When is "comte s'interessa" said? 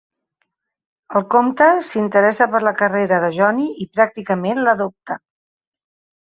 1.35-2.47